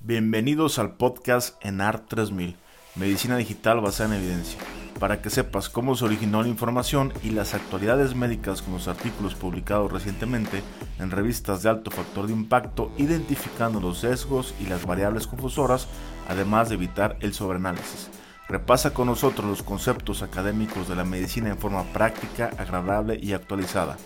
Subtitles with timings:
[0.00, 2.54] Bienvenidos al podcast ENAR 3000,
[2.94, 4.60] Medicina Digital basada en evidencia,
[5.00, 9.34] para que sepas cómo se originó la información y las actualidades médicas con los artículos
[9.34, 10.62] publicados recientemente
[11.00, 15.88] en revistas de alto factor de impacto, identificando los sesgos y las variables confusoras,
[16.28, 18.08] además de evitar el sobreanálisis.
[18.48, 23.96] Repasa con nosotros los conceptos académicos de la medicina en forma práctica, agradable y actualizada.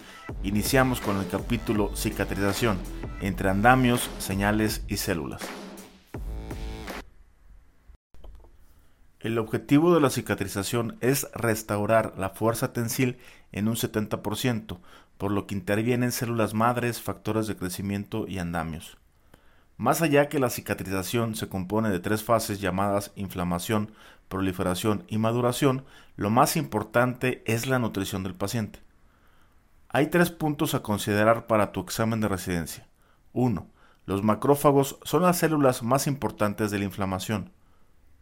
[0.43, 2.79] Iniciamos con el capítulo Cicatrización
[3.21, 5.43] entre andamios, señales y células.
[9.23, 13.19] El objetivo de la cicatrización es restaurar la fuerza tensil
[13.53, 14.81] en un 70%,
[15.17, 18.99] por lo que intervienen células madres, factores de crecimiento y andamios.
[19.77, 23.93] Más allá que la cicatrización se compone de tres fases llamadas inflamación,
[24.29, 25.85] proliferación y maduración,
[26.17, 28.81] lo más importante es la nutrición del paciente.
[29.89, 32.89] Hay tres puntos a considerar para tu examen de residencia.
[33.35, 33.69] 1.
[34.05, 37.53] Los macrófagos son las células más importantes de la inflamación.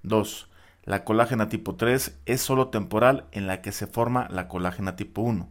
[0.03, 0.50] 2.
[0.84, 5.23] La colágena tipo 3 es solo temporal en la que se forma la colágena tipo
[5.23, 5.49] 1.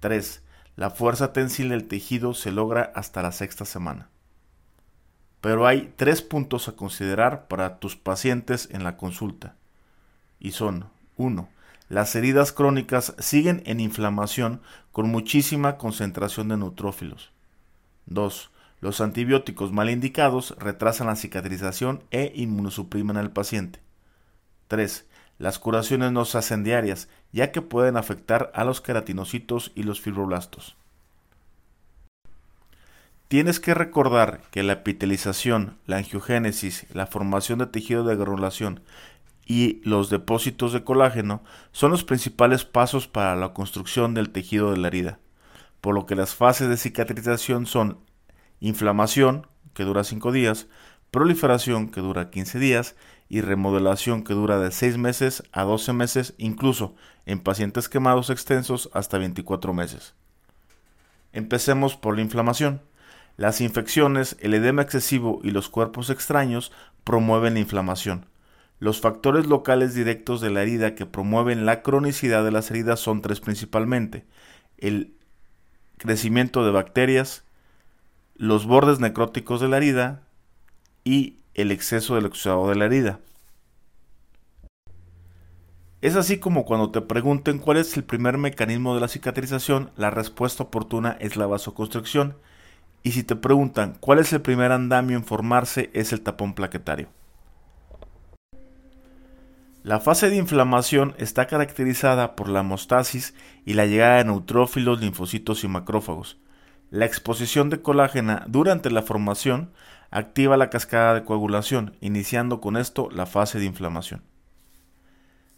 [0.00, 0.42] 3.
[0.76, 4.08] La fuerza tensil del tejido se logra hasta la sexta semana.
[5.40, 9.56] Pero hay tres puntos a considerar para tus pacientes en la consulta.
[10.38, 11.48] Y son 1.
[11.88, 14.62] Las heridas crónicas siguen en inflamación
[14.92, 17.30] con muchísima concentración de neutrófilos.
[18.06, 18.50] 2.
[18.80, 23.80] Los antibióticos mal indicados retrasan la cicatrización e inmunosuprimen al paciente.
[24.70, 25.06] 3.
[25.38, 30.00] Las curaciones no se hacen diarias, ya que pueden afectar a los queratinocitos y los
[30.00, 30.76] fibroblastos.
[33.26, 38.80] Tienes que recordar que la epitelización, la angiogénesis, la formación de tejido de granulación
[39.44, 44.78] y los depósitos de colágeno son los principales pasos para la construcción del tejido de
[44.78, 45.18] la herida,
[45.80, 47.98] por lo que las fases de cicatrización son
[48.60, 50.68] inflamación, que dura 5 días,
[51.10, 52.94] proliferación, que dura 15 días,
[53.30, 58.90] y remodelación que dura de 6 meses a 12 meses, incluso en pacientes quemados extensos
[58.92, 60.14] hasta 24 meses.
[61.32, 62.82] Empecemos por la inflamación.
[63.36, 66.72] Las infecciones, el edema excesivo y los cuerpos extraños
[67.04, 68.26] promueven la inflamación.
[68.80, 73.22] Los factores locales directos de la herida que promueven la cronicidad de las heridas son
[73.22, 74.26] tres principalmente.
[74.76, 75.14] El
[75.98, 77.44] crecimiento de bacterias,
[78.34, 80.22] los bordes necróticos de la herida
[81.04, 83.20] y el exceso del exudado de la herida.
[86.00, 90.10] Es así como cuando te pregunten cuál es el primer mecanismo de la cicatrización, la
[90.10, 92.36] respuesta oportuna es la vasoconstricción.
[93.02, 97.08] Y si te preguntan cuál es el primer andamio en formarse, es el tapón plaquetario.
[99.82, 103.34] La fase de inflamación está caracterizada por la hemostasis
[103.64, 106.38] y la llegada de neutrófilos, linfocitos y macrófagos.
[106.90, 109.70] La exposición de colágena durante la formación
[110.10, 114.22] activa la cascada de coagulación, iniciando con esto la fase de inflamación.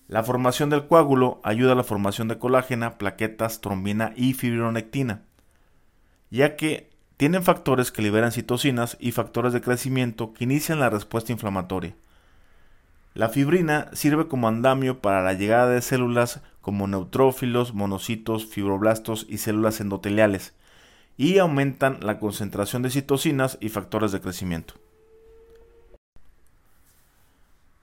[0.08, 5.22] La formación del coágulo ayuda a la formación de colágena, plaquetas, trombina y fibronectina,
[6.30, 11.32] ya que tienen factores que liberan citocinas y factores de crecimiento que inician la respuesta
[11.32, 11.94] inflamatoria.
[13.14, 19.38] La fibrina sirve como andamio para la llegada de células como neutrófilos, monocitos, fibroblastos y
[19.38, 20.54] células endoteliales,
[21.16, 24.74] y aumentan la concentración de citocinas y factores de crecimiento.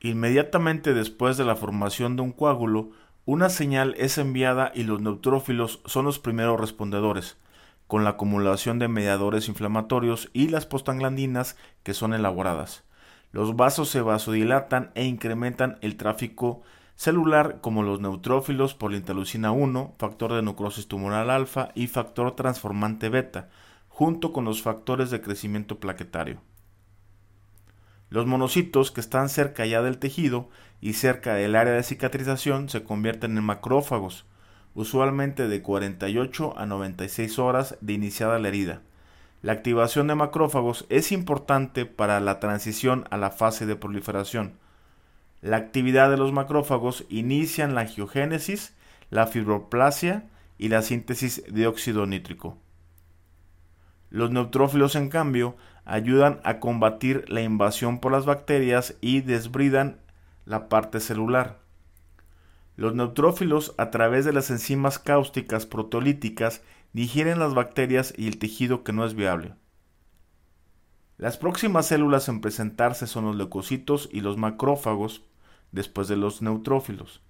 [0.02, 2.92] Inmediatamente después de la formación de un coágulo,
[3.26, 7.38] una señal es enviada y los neutrófilos son los primeros respondedores,
[7.86, 12.84] con la acumulación de mediadores inflamatorios y las postanglandinas que son elaboradas.
[13.32, 16.64] Los vasos se vasodilatan e incrementan el tráfico
[17.00, 23.48] celular como los neutrófilos interleucina 1, factor de necrosis tumoral alfa y factor transformante beta,
[23.88, 26.42] junto con los factores de crecimiento plaquetario.
[28.10, 30.50] Los monocitos que están cerca ya del tejido
[30.82, 34.26] y cerca del área de cicatrización se convierten en macrófagos,
[34.76, 38.82] usualmente de 48 a 96 horas de iniciada la herida.
[39.42, 44.60] La activación de macrófagos es importante para la transición a la fase de proliferación.
[45.42, 48.76] La actividad de los macrófagos inicia la angiogénesis,
[49.10, 52.58] la fibroplasia y la síntesis de óxido nítrico.
[54.10, 55.56] Los neutrófilos, en cambio,
[55.86, 60.00] ayudan a combatir la invasión por las bacterias y desbridan
[60.46, 61.60] la parte celular.
[62.76, 66.62] Los neutrófilos, a través de las enzimas cáusticas proteolíticas,
[66.92, 69.54] digieren las bacterias y el tejido que no es viable.
[71.18, 75.24] Las próximas células en presentarse son los leucocitos y los macrófagos
[75.72, 77.22] después de los neutrófilos.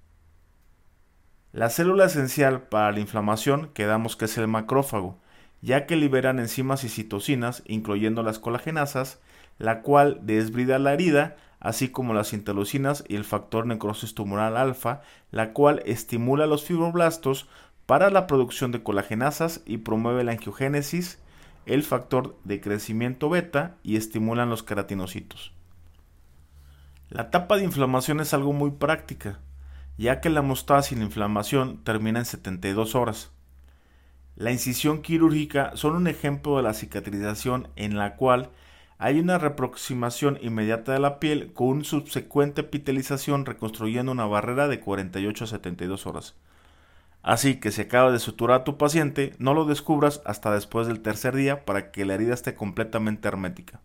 [1.52, 5.18] La célula esencial para la inflamación quedamos que es el macrófago,
[5.62, 9.20] ya que liberan enzimas y citocinas, incluyendo las colagenasas,
[9.58, 15.02] la cual desbrida la herida, así como las interleucinas y el factor necrosis tumoral alfa,
[15.32, 17.50] la cual estimula los fibroblastos
[17.86, 21.20] para la producción de colagenasas y promueve la angiogénesis,
[21.66, 25.52] el factor de crecimiento beta y estimulan los queratinocitos.
[27.12, 29.40] La etapa de inflamación es algo muy práctica,
[29.98, 33.32] ya que la y la inflamación termina en 72 horas.
[34.36, 38.52] La incisión quirúrgica son un ejemplo de la cicatrización en la cual
[39.00, 44.80] hay una reproximación inmediata de la piel con una subsecuente epitelización reconstruyendo una barrera de
[44.80, 46.36] 48 a 72 horas.
[47.24, 51.02] Así que si acaba de suturar a tu paciente, no lo descubras hasta después del
[51.02, 53.82] tercer día para que la herida esté completamente hermética.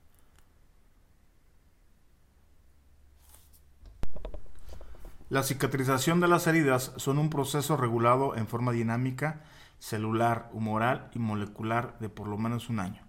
[5.30, 9.42] La cicatrización de las heridas son un proceso regulado en forma dinámica,
[9.78, 13.02] celular, humoral y molecular de por lo menos un año.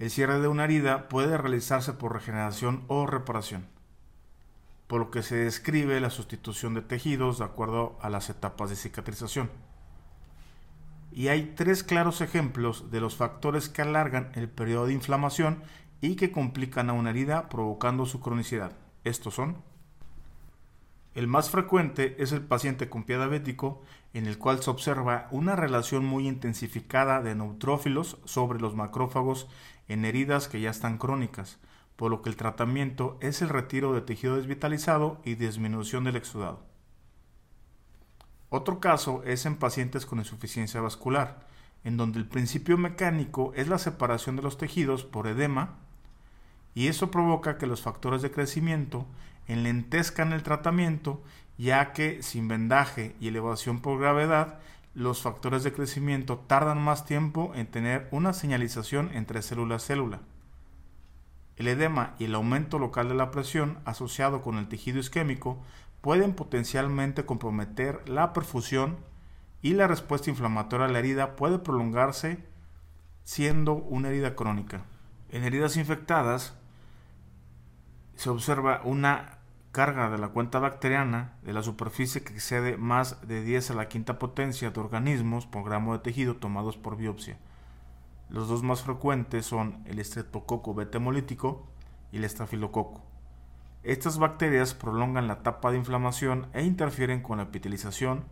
[0.00, 3.68] El cierre de una herida puede realizarse por regeneración o reparación,
[4.88, 8.76] por lo que se describe la sustitución de tejidos de acuerdo a las etapas de
[8.76, 9.48] cicatrización.
[11.12, 15.62] Y hay tres claros ejemplos de los factores que alargan el periodo de inflamación
[16.00, 18.72] y que complican a una herida provocando su cronicidad.
[19.04, 19.62] Estos son
[21.14, 23.82] el más frecuente es el paciente con pie diabético,
[24.14, 29.48] en el cual se observa una relación muy intensificada de neutrófilos sobre los macrófagos
[29.88, 31.58] en heridas que ya están crónicas,
[31.96, 36.64] por lo que el tratamiento es el retiro de tejido desvitalizado y disminución del exudado.
[38.48, 41.46] Otro caso es en pacientes con insuficiencia vascular,
[41.84, 45.78] en donde el principio mecánico es la separación de los tejidos por edema,
[46.74, 49.06] y eso provoca que los factores de crecimiento
[49.46, 51.22] enlentezcan el tratamiento,
[51.58, 54.58] ya que sin vendaje y elevación por gravedad,
[54.94, 60.20] los factores de crecimiento tardan más tiempo en tener una señalización entre célula a célula.
[61.56, 65.58] El edema y el aumento local de la presión asociado con el tejido isquémico
[66.00, 68.96] pueden potencialmente comprometer la perfusión
[69.62, 72.38] y la respuesta inflamatoria a la herida puede prolongarse
[73.24, 74.82] siendo una herida crónica.
[75.30, 76.54] En heridas infectadas,
[78.22, 79.38] se observa una
[79.72, 83.88] carga de la cuenta bacteriana de la superficie que excede más de 10 a la
[83.88, 87.36] quinta potencia de organismos por gramo de tejido tomados por biopsia.
[88.30, 91.66] Los dos más frecuentes son el estreptococo beta hemolítico
[92.12, 93.02] y el estafilococo.
[93.82, 98.22] Estas bacterias prolongan la etapa de inflamación e interfieren con la epitelización,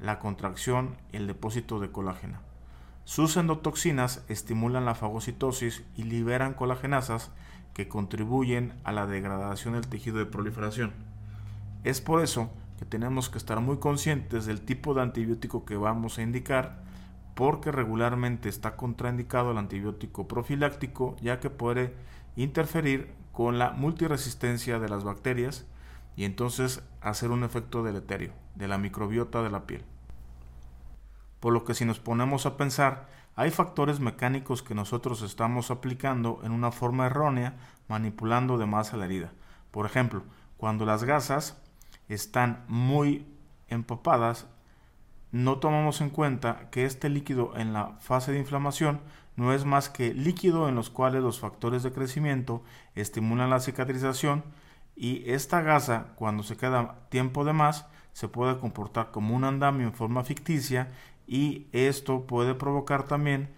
[0.00, 2.40] la contracción y el depósito de colágeno.
[3.04, 7.30] Sus endotoxinas estimulan la fagocitosis y liberan colagenasas
[7.74, 10.92] que contribuyen a la degradación del tejido de proliferación.
[11.84, 16.18] Es por eso que tenemos que estar muy conscientes del tipo de antibiótico que vamos
[16.18, 16.82] a indicar,
[17.34, 21.94] porque regularmente está contraindicado el antibiótico profiláctico, ya que puede
[22.36, 25.66] interferir con la multiresistencia de las bacterias
[26.16, 29.84] y entonces hacer un efecto deleterio de la microbiota de la piel.
[31.38, 36.40] Por lo que si nos ponemos a pensar, hay factores mecánicos que nosotros estamos aplicando
[36.44, 37.56] en una forma errónea,
[37.88, 39.32] manipulando de más a la herida.
[39.70, 40.22] Por ejemplo,
[40.56, 41.56] cuando las gasas
[42.08, 43.26] están muy
[43.68, 44.46] empapadas,
[45.32, 49.00] no tomamos en cuenta que este líquido en la fase de inflamación
[49.36, 52.62] no es más que líquido en los cuales los factores de crecimiento
[52.94, 54.44] estimulan la cicatrización
[54.96, 59.86] y esta gasa cuando se queda tiempo de más se puede comportar como un andamio
[59.86, 60.92] en forma ficticia
[61.30, 63.50] y esto puede provocar también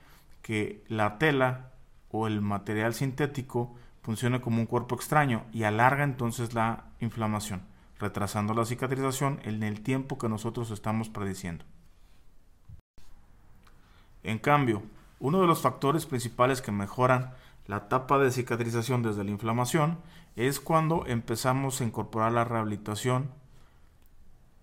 [0.42, 1.70] que la tela
[2.10, 7.62] o el material sintético funcione como un cuerpo extraño y alarga entonces la inflamación,
[7.98, 11.64] retrasando la cicatrización en el tiempo que nosotros estamos prediciendo.
[14.22, 14.82] En cambio,
[15.18, 17.32] uno de los factores principales que mejoran
[17.66, 19.96] la etapa de cicatrización desde la inflamación
[20.36, 23.30] es cuando empezamos a incorporar la rehabilitación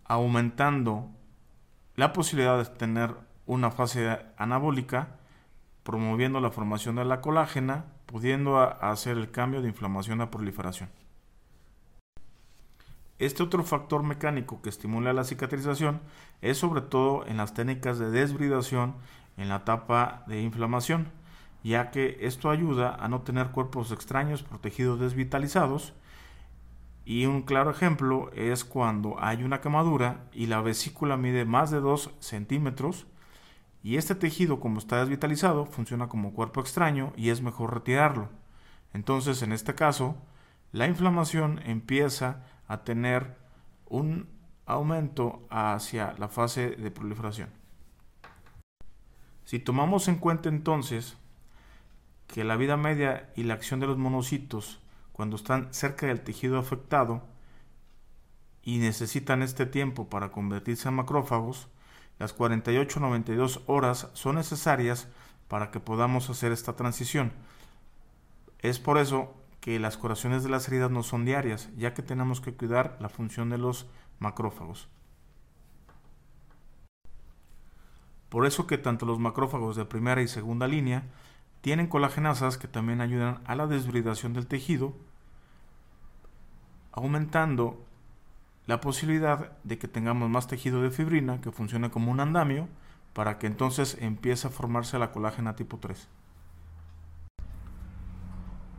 [0.05, 1.09] aumentando
[1.99, 3.13] la posibilidad de tener
[3.45, 5.17] una fase anabólica,
[5.83, 10.87] promoviendo la formación de la colágena, pudiendo hacer el cambio de inflamación a proliferación.
[13.17, 15.99] Este otro factor mecánico que estimula la cicatrización
[16.41, 18.95] es sobre todo en las técnicas de desbridación
[19.35, 21.09] en la etapa de inflamación,
[21.65, 25.93] ya que esto ayuda a no tener cuerpos extraños protegidos desvitalizados
[27.09, 31.79] y un claro ejemplo es cuando hay una quemadura y la vesícula mide más de
[31.79, 33.07] 2 centímetros
[33.81, 38.29] y este tejido como está desvitalizado funciona como cuerpo extraño y es mejor retirarlo.
[38.93, 40.17] Entonces en este caso
[40.71, 43.37] la inflamación empieza a tener
[43.87, 44.29] un
[44.67, 47.49] aumento hacia la fase de proliferación.
[49.45, 51.17] Si tomamos en cuenta entonces
[52.27, 54.79] que la vida media y la acción de los monocitos
[55.19, 57.21] cuando están cerca del tejido afectado
[58.63, 61.67] y necesitan este tiempo para convertirse en macrófagos,
[62.19, 65.09] las 48-92 horas son necesarias
[65.49, 67.33] para que podamos hacer esta transición.
[68.59, 72.39] Es por eso que las curaciones de las heridas no son diarias, ya que tenemos
[72.39, 73.87] que cuidar la función de los
[74.19, 74.87] macrófagos.
[78.29, 81.03] Por eso que tanto los macrófagos de primera y segunda línea
[81.59, 84.95] tienen colagenasas que también ayudan a la desbridación del tejido,
[86.91, 87.85] aumentando
[88.67, 92.67] la posibilidad de que tengamos más tejido de fibrina que funcione como un andamio
[93.13, 96.07] para que entonces empiece a formarse la colágena tipo 3.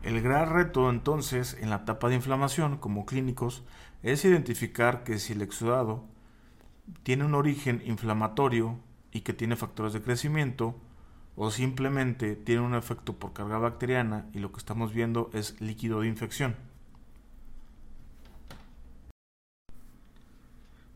[0.03, 3.65] El gran reto entonces en la etapa de inflamación como clínicos
[4.03, 6.05] es identificar que si el exudado
[7.03, 8.79] tiene un origen inflamatorio
[9.13, 10.75] y que tiene factores de crecimiento
[11.37, 16.01] o simplemente tiene un efecto por carga bacteriana y lo que estamos viendo es líquido
[16.01, 16.70] de infección.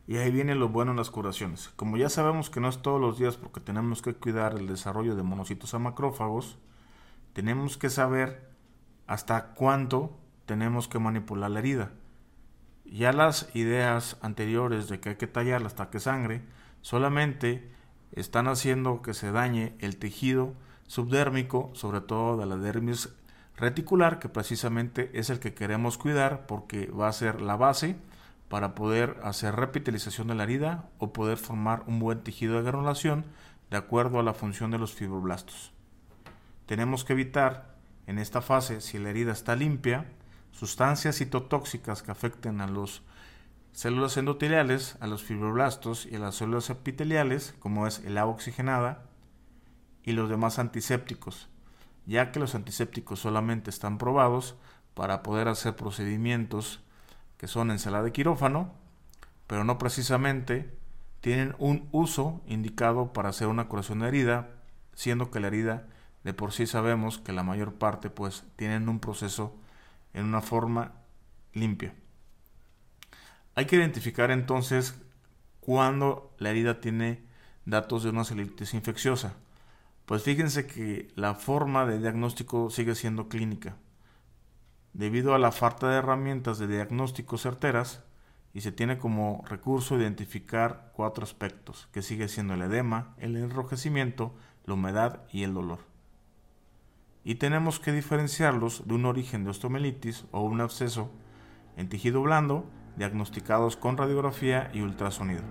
[0.07, 1.71] Y ahí viene lo bueno en las curaciones.
[1.77, 5.17] Como ya sabemos que no es todos los días porque tenemos que cuidar el desarrollo
[5.17, 6.59] de monocitos a macrófagos,
[7.33, 8.51] tenemos que saber
[9.07, 11.93] hasta cuánto tenemos que manipular la herida.
[12.85, 16.43] Ya las ideas anteriores de que hay que tallarla hasta que sangre
[16.83, 17.71] solamente
[18.13, 20.55] están haciendo que se dañe el tejido
[20.87, 23.09] subdérmico, sobre todo de la dermis
[23.57, 27.97] reticular, que precisamente es el que queremos cuidar porque va a ser la base
[28.49, 33.25] para poder hacer repitalización de la herida o poder formar un buen tejido de granulación
[33.71, 35.73] de acuerdo a la función de los fibroblastos.
[36.67, 37.75] Tenemos que evitar
[38.07, 40.07] en esta fase, si la herida está limpia,
[40.53, 43.03] sustancias citotóxicas que afecten a los
[43.73, 49.07] células endoteliales, a los fibroblastos y a las células epiteliales, como es el agua oxigenada,
[50.05, 51.49] y los demás antisépticos,
[52.07, 54.55] ya que los antisépticos solamente están probados
[54.95, 56.81] para poder hacer procedimientos
[57.37, 58.75] que son en sala de quirófano,
[59.47, 60.77] pero no precisamente
[61.21, 64.51] tienen un uso indicado para hacer una curación de herida,
[64.95, 65.87] siendo que la herida
[66.23, 69.55] de por sí sabemos que la mayor parte pues tienen un proceso
[70.13, 70.93] en una forma
[71.53, 71.95] limpia.
[73.55, 74.95] Hay que identificar entonces
[75.61, 77.23] cuando la herida tiene
[77.65, 79.35] datos de una celulitis infecciosa.
[80.07, 83.77] Pues fíjense que la forma de diagnóstico sigue siendo clínica.
[84.95, 88.05] Debido a la falta de herramientas de diagnóstico certeras,
[88.53, 94.33] y se tiene como recurso identificar cuatro aspectos, que sigue siendo el edema, el enrojecimiento,
[94.65, 95.81] la humedad y el dolor.
[97.25, 101.11] Y tenemos que diferenciarlos de un origen de osteomelitis o un absceso
[101.77, 102.65] en tejido blando
[102.97, 105.43] diagnosticados con radiografía y ultrasonido.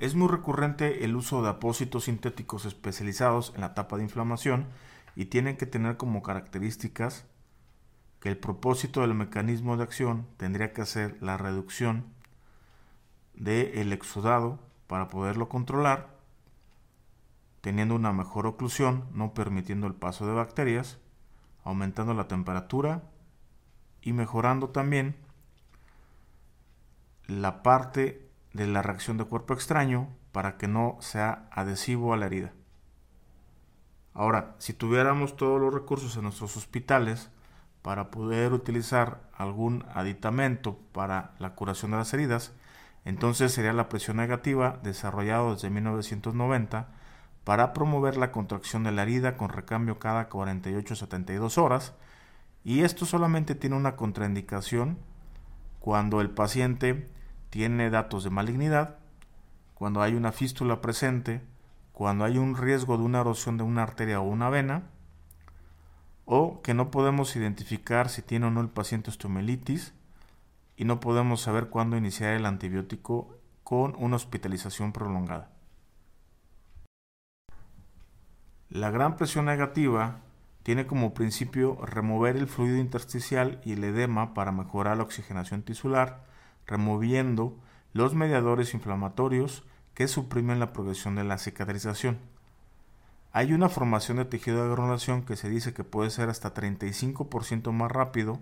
[0.00, 4.66] Es muy recurrente el uso de apósitos sintéticos especializados en la etapa de inflamación
[5.14, 7.26] y tienen que tener como características
[8.20, 12.04] que el propósito del mecanismo de acción tendría que ser la reducción
[13.34, 16.10] del exudado para poderlo controlar,
[17.62, 20.98] teniendo una mejor oclusión, no permitiendo el paso de bacterias,
[21.64, 23.02] aumentando la temperatura
[24.02, 25.16] y mejorando también
[27.26, 32.26] la parte de la reacción de cuerpo extraño para que no sea adhesivo a la
[32.26, 32.52] herida.
[34.12, 37.30] Ahora, si tuviéramos todos los recursos en nuestros hospitales
[37.82, 42.52] para poder utilizar algún aditamento para la curación de las heridas,
[43.04, 46.88] entonces sería la presión negativa desarrollado desde 1990
[47.44, 51.94] para promover la contracción de la herida con recambio cada 48-72 horas.
[52.62, 54.98] Y esto solamente tiene una contraindicación
[55.78, 57.08] cuando el paciente
[57.48, 58.98] tiene datos de malignidad,
[59.74, 61.40] cuando hay una fístula presente,
[61.92, 64.82] cuando hay un riesgo de una erosión de una arteria o una vena,
[66.32, 69.92] o que no podemos identificar si tiene o no el paciente osteomelitis
[70.76, 75.50] y no podemos saber cuándo iniciar el antibiótico con una hospitalización prolongada.
[78.68, 80.20] La gran presión negativa
[80.62, 86.26] tiene como principio remover el fluido intersticial y el edema para mejorar la oxigenación tisular,
[86.64, 87.58] removiendo
[87.92, 92.20] los mediadores inflamatorios que suprimen la progresión de la cicatrización.
[93.32, 97.70] Hay una formación de tejido de granulación que se dice que puede ser hasta 35%
[97.70, 98.40] más rápido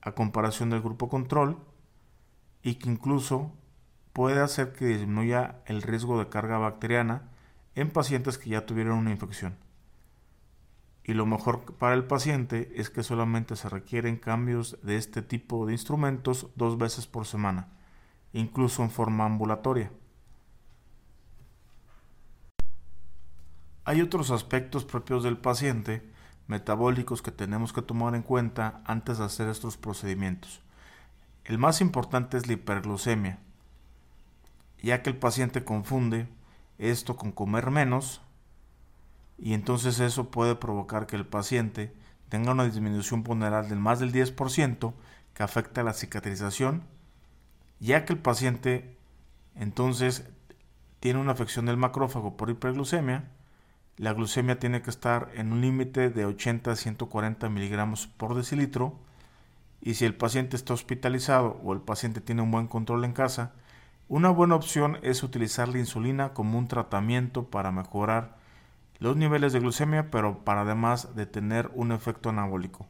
[0.00, 1.58] a comparación del grupo control
[2.62, 3.52] y que incluso
[4.14, 7.28] puede hacer que disminuya el riesgo de carga bacteriana
[7.74, 9.56] en pacientes que ya tuvieron una infección.
[11.04, 15.66] Y lo mejor para el paciente es que solamente se requieren cambios de este tipo
[15.66, 17.68] de instrumentos dos veces por semana,
[18.32, 19.90] incluso en forma ambulatoria.
[23.90, 26.00] Hay otros aspectos propios del paciente
[26.46, 30.60] metabólicos que tenemos que tomar en cuenta antes de hacer estos procedimientos.
[31.44, 33.40] El más importante es la hiperglucemia,
[34.80, 36.28] ya que el paciente confunde
[36.78, 38.20] esto con comer menos
[39.36, 41.92] y entonces eso puede provocar que el paciente
[42.28, 44.92] tenga una disminución ponderal del más del 10%
[45.34, 46.84] que afecta a la cicatrización,
[47.80, 48.96] ya que el paciente
[49.56, 50.28] entonces
[51.00, 53.24] tiene una afección del macrófago por hiperglucemia,
[53.96, 58.98] la glucemia tiene que estar en un límite de 80 a 140 miligramos por decilitro
[59.80, 63.52] y si el paciente está hospitalizado o el paciente tiene un buen control en casa,
[64.08, 68.36] una buena opción es utilizar la insulina como un tratamiento para mejorar
[68.98, 72.86] los niveles de glucemia, pero para además de tener un efecto anabólico.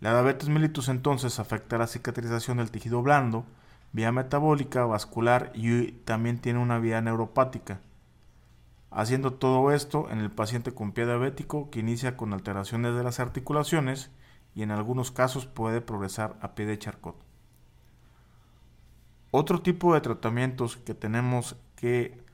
[0.00, 3.46] La diabetes mellitus entonces afecta la cicatrización del tejido blando,
[3.92, 7.80] vía metabólica, vascular y también tiene una vía neuropática.
[8.96, 13.18] Haciendo todo esto en el paciente con pie diabético que inicia con alteraciones de las
[13.18, 14.12] articulaciones
[14.54, 17.16] y en algunos casos puede progresar a pie de Charcot.
[19.32, 22.24] Otro tipo de tratamientos que tenemos que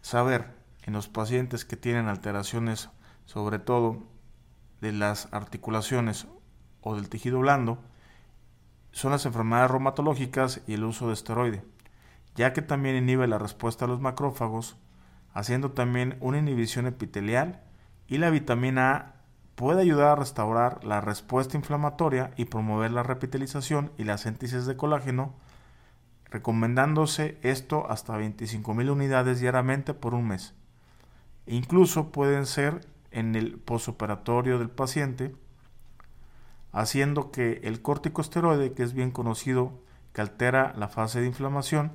[0.00, 0.54] saber
[0.84, 2.88] en los pacientes que tienen alteraciones
[3.26, 4.02] sobre todo
[4.80, 6.28] de las articulaciones
[6.80, 7.78] o del tejido blando
[8.90, 11.62] son las enfermedades reumatológicas y el uso de esteroide,
[12.36, 14.78] ya que también inhibe la respuesta a los macrófagos,
[15.32, 17.62] haciendo también una inhibición epitelial
[18.08, 19.20] y la vitamina A
[19.60, 24.74] puede ayudar a restaurar la respuesta inflamatoria y promover la repitalización y la síntesis de
[24.74, 25.34] colágeno,
[26.30, 30.54] recomendándose esto hasta 25.000 unidades diariamente por un mes.
[31.46, 35.36] Incluso pueden ser en el posoperatorio del paciente,
[36.72, 39.78] haciendo que el corticosteroide, que es bien conocido,
[40.14, 41.92] que altera la fase de inflamación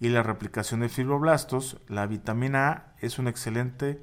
[0.00, 4.02] y la replicación de fibroblastos, la vitamina A es un excelente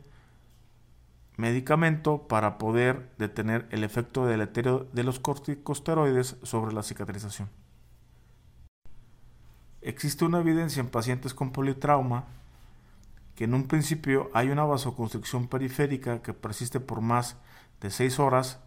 [1.38, 7.50] medicamento para poder detener el efecto deleterio de los corticosteroides sobre la cicatrización.
[9.82, 12.26] Existe una evidencia en pacientes con politrauma
[13.36, 17.38] que en un principio hay una vasoconstricción periférica que persiste por más
[17.80, 18.60] de 6 horas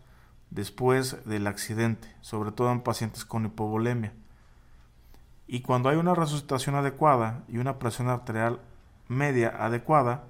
[0.50, 4.12] después del accidente, sobre todo en pacientes con hipovolemia.
[5.46, 8.60] Y cuando hay una resucitación adecuada y una presión arterial
[9.08, 10.24] media adecuada,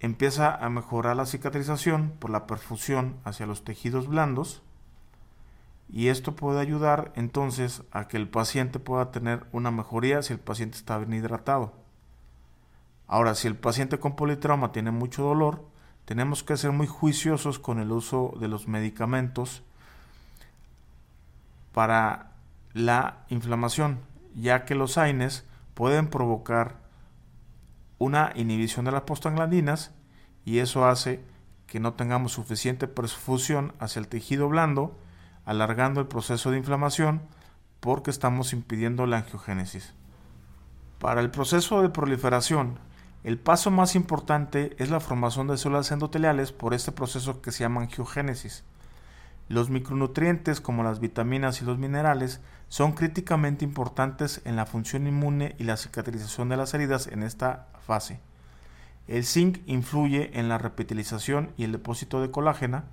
[0.00, 4.62] empieza a mejorar la cicatrización por la perfusión hacia los tejidos blandos
[5.90, 10.38] y esto puede ayudar entonces a que el paciente pueda tener una mejoría si el
[10.38, 11.72] paciente está bien hidratado.
[13.06, 15.64] Ahora, si el paciente con politrauma tiene mucho dolor,
[16.04, 19.62] tenemos que ser muy juiciosos con el uso de los medicamentos
[21.72, 22.27] para
[22.72, 24.00] la inflamación,
[24.34, 26.76] ya que los AINES pueden provocar
[27.98, 29.92] una inhibición de las prostaglandinas
[30.44, 31.24] y eso hace
[31.66, 34.98] que no tengamos suficiente perfusión hacia el tejido blando,
[35.44, 37.22] alargando el proceso de inflamación
[37.80, 39.94] porque estamos impidiendo la angiogénesis.
[40.98, 42.78] Para el proceso de proliferación,
[43.24, 47.60] el paso más importante es la formación de células endoteliales por este proceso que se
[47.60, 48.64] llama angiogénesis.
[49.48, 55.54] Los micronutrientes como las vitaminas y los minerales son críticamente importantes en la función inmune
[55.58, 58.20] y la cicatrización de las heridas en esta fase.
[59.06, 62.84] El zinc influye en la repetilización y el depósito de colágena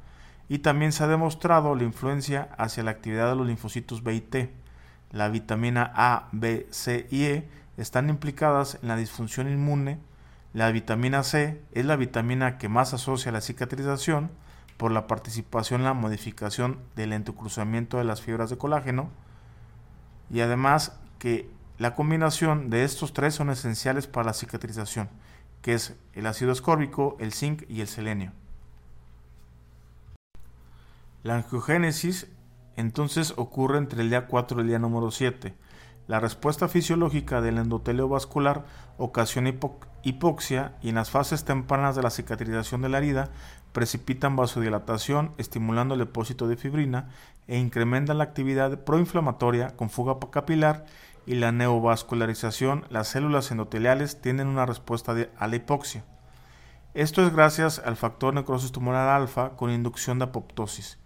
[0.48, 4.22] y también se ha demostrado la influencia hacia la actividad de los linfocitos B y
[4.22, 4.54] T.
[5.12, 10.00] La vitamina A, B, C y E están implicadas en la disfunción inmune
[10.56, 14.32] la vitamina C es la vitamina que más asocia la cicatrización
[14.78, 19.10] por la participación en la modificación del entrecruzamiento de las fibras de colágeno
[20.30, 25.10] y además que la combinación de estos tres son esenciales para la cicatrización,
[25.62, 28.32] que es el ácido ascórbico, el zinc y el selenio.
[31.24, 32.28] La angiogénesis
[32.76, 35.56] entonces ocurre entre el día 4 y el día número 7.
[36.08, 38.66] La respuesta fisiológica del endotelio vascular
[38.98, 39.50] ocasiona
[40.06, 43.30] hipoxia y en las fases tempranas de la cicatrización de la herida
[43.74, 47.10] precipitan vasodilatación, estimulando el depósito de fibrina
[47.48, 50.86] e incrementan la actividad proinflamatoria con fuga capilar
[51.26, 52.86] y la neovascularización.
[52.90, 56.06] Las células endoteliales tienen una respuesta a la hipoxia.
[56.94, 60.98] Esto es gracias al factor necrosis tumoral alfa con inducción de apoptosis.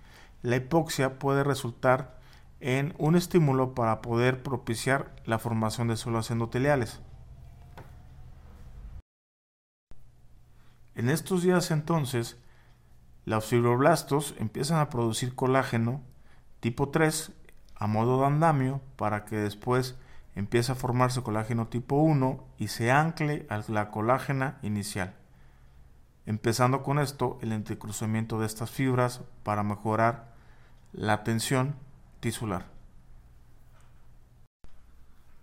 [0.44, 2.20] La hipoxia puede resultar
[2.60, 7.00] en un estímulo para poder propiciar la formación de células endoteliales.
[11.00, 12.36] En estos días entonces,
[13.24, 16.02] los fibroblastos empiezan a producir colágeno
[16.60, 17.32] tipo 3
[17.76, 19.96] a modo de andamio para que después
[20.36, 25.14] empieza a formarse colágeno tipo 1 y se ancle a la colágena inicial.
[26.26, 30.36] Empezando con esto el entrecruzamiento de estas fibras para mejorar
[30.92, 31.76] la tensión
[32.20, 32.66] tisular.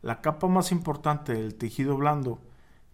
[0.03, 2.43] La capa más importante del tejido blando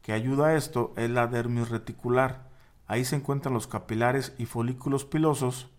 [0.00, 2.51] que ayuda a esto es la dermis reticular.
[2.86, 5.70] Ahí se encuentran los capilares y folículos pilosos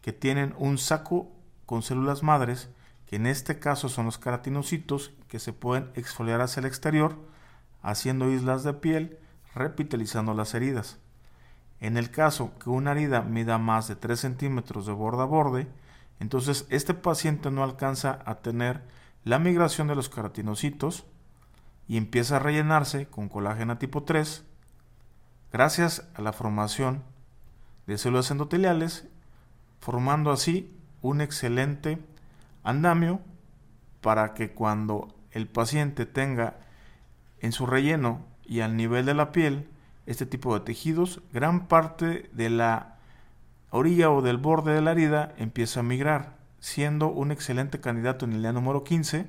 [0.00, 1.30] que tienen un saco
[1.66, 2.70] con células madres,
[3.06, 7.16] que en este caso son los queratinocitos que se pueden exfoliar hacia el exterior,
[7.82, 9.18] haciendo islas de piel,
[9.54, 10.98] repitalizando las heridas.
[11.80, 15.68] En el caso que una herida mida más de 3 centímetros de borde a borde,
[16.20, 18.82] entonces este paciente no alcanza a tener
[19.24, 21.06] la migración de los queratinocitos
[21.86, 24.44] y empieza a rellenarse con colágeno tipo 3
[25.52, 27.02] gracias a la formación
[27.86, 29.06] de células endoteliales,
[29.80, 31.98] formando así un excelente
[32.62, 33.20] andamio
[34.00, 36.56] para que cuando el paciente tenga
[37.40, 39.68] en su relleno y al nivel de la piel
[40.06, 42.96] este tipo de tejidos, gran parte de la
[43.70, 48.32] orilla o del borde de la herida empieza a migrar, siendo un excelente candidato en
[48.32, 49.26] el día número 15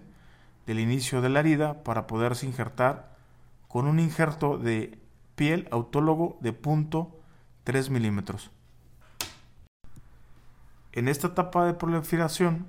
[0.65, 3.15] del inicio de la herida para poderse injertar
[3.67, 4.97] con un injerto de
[5.39, 7.17] piel autólogo de punto
[7.63, 8.52] 3 milímetros.
[10.91, 12.67] En esta etapa de proliferación,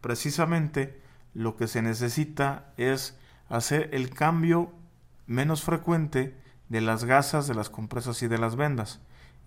[0.00, 0.98] precisamente
[1.34, 3.18] lo que se necesita es
[3.50, 4.72] hacer el cambio
[5.26, 6.34] menos frecuente
[6.70, 8.98] de las gasas, de las compresas y de las vendas.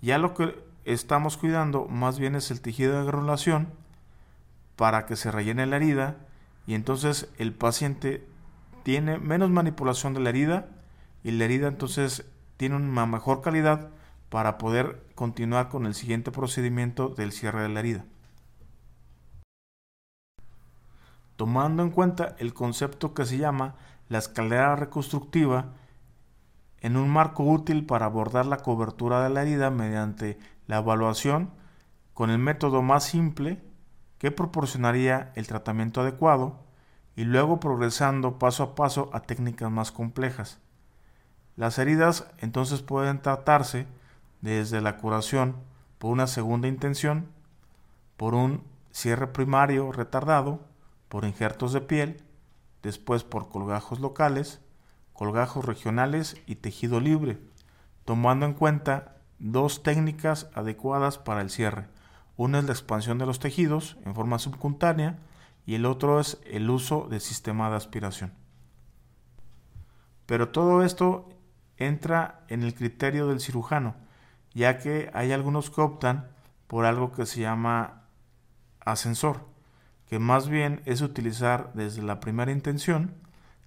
[0.04, 3.70] Ya lo que estamos cuidando más bien es el tejido de granulación
[4.76, 6.18] para que se rellene la herida
[6.68, 8.28] y entonces el paciente
[8.84, 10.68] tiene menos manipulación de la herida
[11.24, 12.26] y la herida entonces
[12.60, 13.90] tiene una mejor calidad
[14.28, 18.06] para poder continuar con el siguiente procedimiento del cierre de la herida.
[21.38, 23.76] Tomando en cuenta el concepto que se llama
[24.10, 25.68] la escalera reconstructiva,
[26.82, 31.52] en un marco útil para abordar la cobertura de la herida mediante la evaluación
[32.14, 33.64] con el método más simple
[34.18, 36.60] que proporcionaría el tratamiento adecuado
[37.16, 40.60] y luego progresando paso a paso a técnicas más complejas.
[41.60, 43.86] Las heridas entonces pueden tratarse
[44.40, 45.58] desde la curación
[45.98, 47.28] por una segunda intención,
[48.16, 50.62] por un cierre primario retardado,
[51.10, 52.24] por injertos de piel,
[52.82, 54.62] después por colgajos locales,
[55.12, 57.42] colgajos regionales y tejido libre,
[58.06, 61.90] tomando en cuenta dos técnicas adecuadas para el cierre.
[62.38, 65.20] Una es la expansión de los tejidos en forma subcutánea
[65.66, 68.32] y el otro es el uso del sistema de aspiración.
[70.26, 71.28] Pero todo esto
[71.80, 73.96] entra en el criterio del cirujano,
[74.54, 76.28] ya que hay algunos que optan
[76.68, 78.04] por algo que se llama
[78.80, 79.48] ascensor,
[80.08, 83.16] que más bien es utilizar desde la primera intención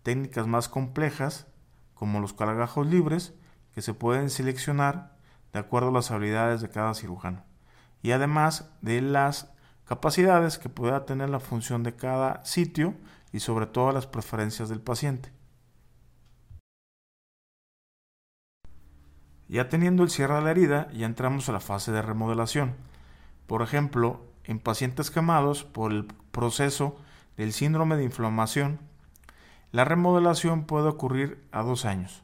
[0.02, 1.46] técnicas más complejas,
[1.94, 3.34] como los cargajos libres,
[3.74, 5.16] que se pueden seleccionar
[5.52, 7.44] de acuerdo a las habilidades de cada cirujano,
[8.02, 9.52] y además de las
[9.84, 12.94] capacidades que pueda tener la función de cada sitio
[13.32, 15.32] y sobre todo las preferencias del paciente.
[19.52, 22.74] Ya teniendo el cierre de la herida, ya entramos a la fase de remodelación.
[23.46, 26.96] Por ejemplo, en pacientes quemados por el proceso
[27.36, 28.80] del síndrome de inflamación
[29.70, 32.22] la remodelación puede ocurrir a dos años.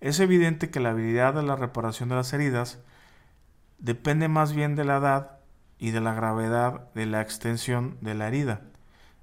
[0.00, 2.78] Es evidente que la habilidad de la reparación de las heridas
[3.78, 5.40] depende más bien de la edad
[5.78, 8.62] y de la gravedad de la extensión de la herida,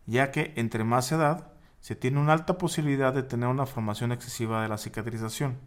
[0.05, 1.49] ya que entre más edad
[1.79, 5.57] se tiene una alta posibilidad de tener una formación excesiva de la cicatrización.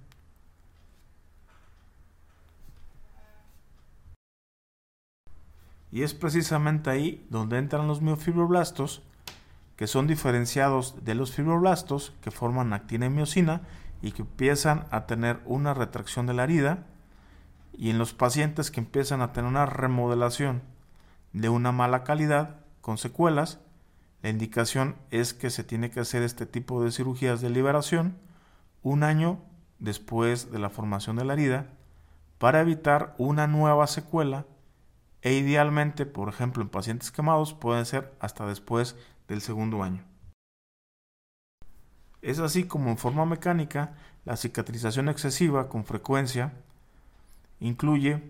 [5.92, 9.03] Y es precisamente ahí donde entran los miofibroblastos
[9.76, 13.62] que son diferenciados de los fibroblastos que forman actina y miocina
[14.03, 16.87] y que empiezan a tener una retracción de la herida
[17.72, 20.62] y en los pacientes que empiezan a tener una remodelación
[21.33, 23.59] de una mala calidad con secuelas,
[24.22, 28.18] la indicación es que se tiene que hacer este tipo de cirugías de liberación
[28.83, 29.40] un año
[29.79, 31.68] después de la formación de la herida
[32.38, 34.44] para evitar una nueva secuela
[35.22, 38.96] e idealmente, por ejemplo, en pacientes quemados pueden ser hasta después
[39.28, 40.04] del segundo año.
[42.22, 46.52] Es así como en forma mecánica la cicatrización excesiva con frecuencia
[47.61, 48.22] incluye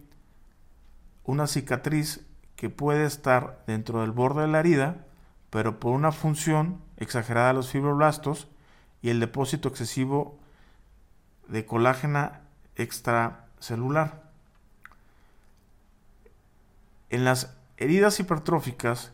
[1.25, 2.27] una cicatriz
[2.57, 5.07] que puede estar dentro del borde de la herida,
[5.49, 8.49] pero por una función exagerada de los fibroblastos
[9.03, 10.39] y el depósito excesivo
[11.49, 12.43] de colágena
[12.77, 14.30] extracelular.
[17.11, 19.13] En las heridas hipertróficas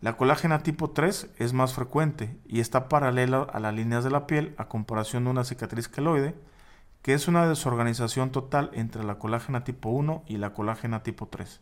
[0.00, 4.26] La colágena tipo 3 es más frecuente y está paralela a las líneas de la
[4.26, 6.34] piel a comparación de una cicatriz queloide,
[7.02, 11.60] que es una desorganización total entre la colágena tipo 1 y la colágena tipo 3.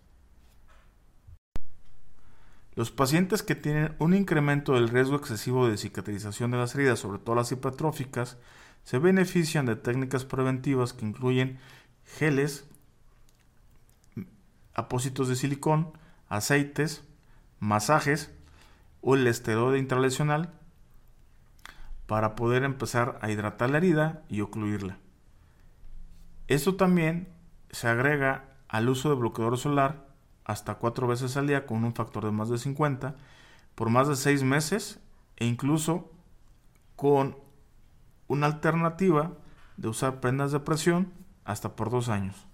[2.76, 7.18] Los pacientes que tienen un incremento del riesgo excesivo de cicatrización de las heridas, sobre
[7.18, 8.38] todo las hipertróficas,
[8.84, 11.58] se benefician de técnicas preventivas que incluyen
[12.04, 12.68] geles,
[14.78, 15.90] apósitos de silicón,
[16.28, 17.04] aceites,
[17.58, 18.32] masajes
[19.00, 20.52] o el esteroide intralesional
[22.06, 24.98] para poder empezar a hidratar la herida y ocluirla.
[26.46, 27.28] Esto también
[27.70, 30.06] se agrega al uso de bloqueador solar
[30.44, 33.16] hasta cuatro veces al día con un factor de más de 50
[33.74, 35.00] por más de seis meses
[35.36, 36.12] e incluso
[36.94, 37.36] con
[38.28, 39.32] una alternativa
[39.76, 41.12] de usar prendas de presión
[41.44, 42.46] hasta por dos años.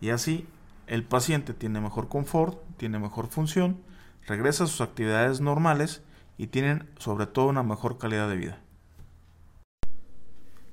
[0.00, 0.46] Y así
[0.88, 3.80] el paciente tiene mejor confort, tiene mejor función,
[4.26, 6.02] regresa a sus actividades normales
[6.36, 8.58] y tienen sobre todo una mejor calidad de vida.